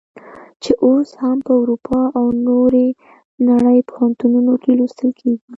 [0.63, 2.87] چې اوس هم په اروپا او نورې
[3.49, 5.47] نړۍ پوهنتونونو کې لوستل کیږي.